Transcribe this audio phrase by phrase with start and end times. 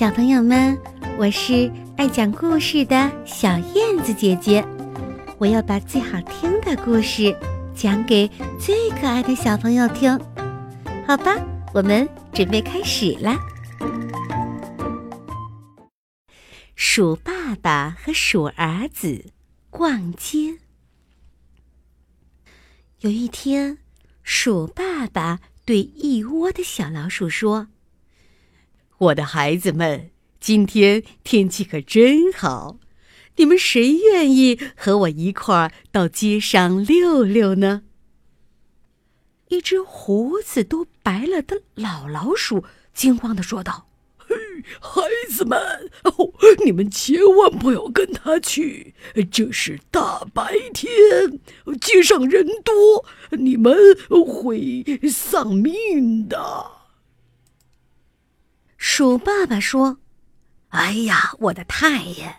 [0.00, 0.80] 小朋友们，
[1.18, 4.66] 我是爱讲故事的小燕子姐姐，
[5.36, 7.36] 我要把最好听的故事
[7.74, 8.26] 讲给
[8.58, 10.18] 最可爱的小朋友听，
[11.06, 11.36] 好吧？
[11.74, 13.38] 我们准备开始啦。
[16.76, 19.22] 鼠爸爸和鼠儿子
[19.68, 20.56] 逛街。
[23.00, 23.76] 有一天，
[24.22, 27.66] 鼠爸爸对一窝的小老鼠说。
[29.00, 32.76] 我的孩子们，今天天气可真好，
[33.36, 37.84] 你们谁愿意和我一块儿到街上溜溜呢？
[39.48, 43.88] 一只胡子都白了的老老鼠惊慌地说道
[44.20, 44.36] ：“嘿，
[44.78, 45.58] 孩子们，
[46.04, 48.94] 哦，你们千万不要跟他去，
[49.32, 51.40] 这是大白天，
[51.80, 53.74] 街上人多，你们
[54.26, 56.72] 会丧命的。”
[58.82, 59.98] 鼠爸爸说
[60.70, 62.36] ：“哎呀，我的太爷，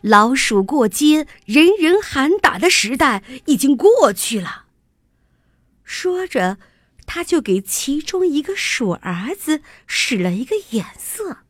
[0.00, 4.64] 老鼠过街，人人喊打的时代已经过去了。”
[5.84, 6.56] 说着，
[7.04, 11.40] 他就给其中一个鼠儿子使了一个眼色，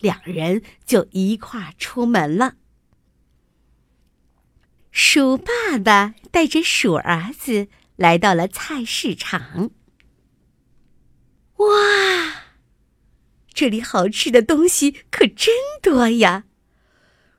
[0.00, 2.56] 两人就一块出门了。
[4.90, 9.70] 鼠爸爸带着鼠儿子来到了菜市场。
[11.58, 11.66] 哇！
[13.56, 16.44] 这里好吃的东西可真多呀！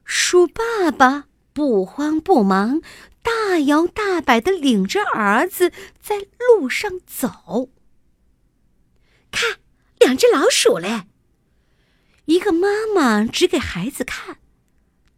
[0.03, 2.81] 鼠爸爸不慌不忙，
[3.21, 7.69] 大摇大摆的领着儿子在路上走。
[9.29, 9.59] 看，
[9.99, 11.03] 两只老鼠嘞！
[12.25, 14.39] 一个妈妈指给孩子看，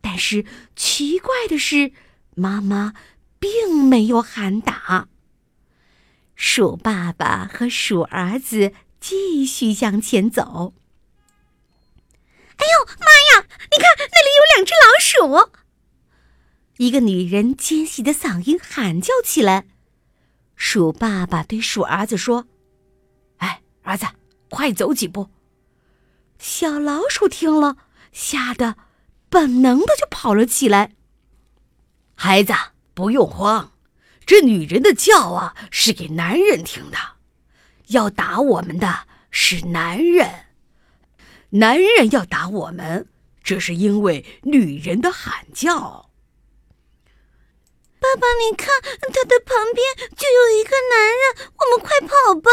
[0.02, 0.44] 但是
[0.75, 1.94] 奇怪的是，
[2.36, 2.94] 妈妈
[3.39, 5.08] 并没有喊打。
[6.36, 10.73] 鼠爸爸和鼠儿子继续向前走。
[12.59, 13.47] 哎呦妈呀！
[13.71, 15.52] 你看那里有两只老鼠。
[16.77, 19.65] 一个女人尖细的嗓音喊叫起来。
[20.55, 22.47] 鼠爸爸对鼠儿子说
[23.39, 24.05] ：“哎，儿子，
[24.49, 25.30] 快走几步。”
[26.37, 27.77] 小老鼠听了，
[28.11, 28.76] 吓得
[29.30, 30.95] 本能的就跑了起来。
[32.15, 32.53] 孩子，
[32.93, 33.73] 不用慌，
[34.26, 36.97] 这女人的叫啊是给男人听的，
[37.87, 40.47] 要打我们的是男人。
[41.52, 43.08] 男人要打我们，
[43.43, 46.11] 这是因为女人的喊叫。
[47.99, 52.52] 爸爸，你看，他的旁边就有一个男人，我们快跑吧！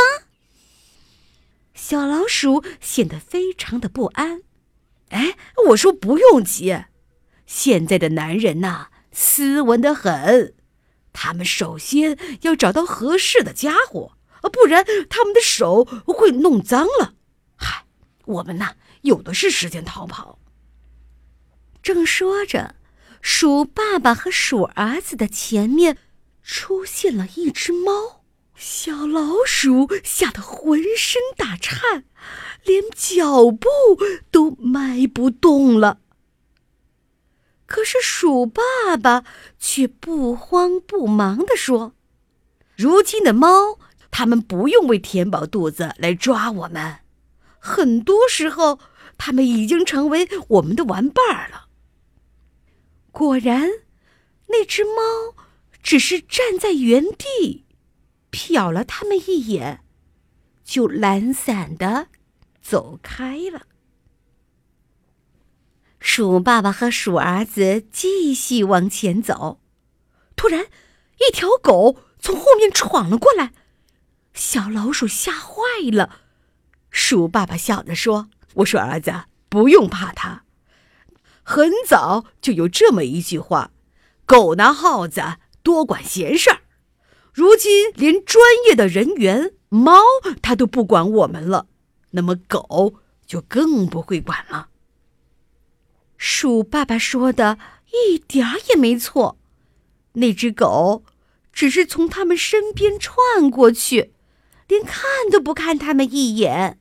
[1.74, 4.42] 小老鼠显得非常的不安。
[5.10, 5.36] 哎，
[5.68, 6.84] 我说不用急，
[7.46, 10.54] 现在的男人呐，斯文的很，
[11.12, 14.16] 他们首先要找到合适的家伙，
[14.50, 17.15] 不然他们的手会弄脏了。
[18.26, 18.74] 我们呐。
[19.02, 20.38] 有的是时间逃跑。
[21.82, 22.74] 正说着，
[23.20, 25.96] 鼠爸爸和鼠儿子的前面
[26.42, 28.24] 出现了一只猫，
[28.56, 32.04] 小老鼠吓得浑身打颤，
[32.64, 33.68] 连脚步
[34.30, 36.00] 都迈不动了。
[37.66, 38.62] 可是鼠爸
[38.96, 39.24] 爸
[39.58, 41.94] 却不慌不忙地说
[42.76, 43.78] ：“如今的猫，
[44.10, 46.98] 它们不用为填饱肚子来抓我们，
[47.66, 48.78] 很多时候。”
[49.18, 51.68] 他们已经成为我们的玩伴了。
[53.10, 53.66] 果然，
[54.48, 55.34] 那只猫
[55.82, 57.64] 只是站在原地，
[58.30, 59.80] 瞟了他们一眼，
[60.66, 62.08] 就懒散的
[62.60, 63.62] 走开了。
[65.98, 69.62] 鼠爸爸和鼠儿子继续往前走，
[70.36, 70.66] 突然，
[71.26, 73.54] 一条狗从后面闯了过来，
[74.34, 76.25] 小老鼠吓坏了。
[76.98, 78.30] 鼠爸爸笑着说。
[78.54, 79.12] 我说：“儿子，
[79.50, 80.44] 不用怕它。
[81.42, 83.70] 很早就有这么一句话
[84.24, 85.22] ：‘狗拿耗子，
[85.62, 86.60] 多管闲事儿。’
[87.34, 90.00] 如今连专业的人员猫，
[90.40, 91.66] 它都不管我们了，
[92.12, 92.94] 那么狗
[93.26, 94.70] 就更不会管了。”
[96.16, 97.58] 鼠爸爸说的
[97.92, 99.36] 一点儿也没错。
[100.14, 101.04] 那只狗
[101.52, 104.14] 只是从他们身边窜过去，
[104.66, 106.78] 连看都不看他们一眼。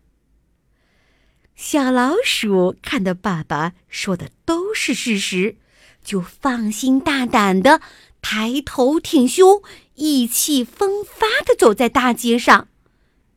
[1.55, 5.55] 小老鼠看到爸爸说的都是事实，
[6.03, 7.79] 就放心大胆的
[8.21, 9.63] 抬头挺胸、
[9.95, 12.67] 意气风发的走在大街上，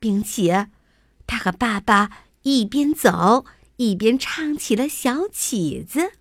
[0.01, 0.69] 并且，
[1.29, 2.11] 他和爸爸
[2.43, 3.45] 一边走
[3.77, 6.13] 一边唱起了小曲子。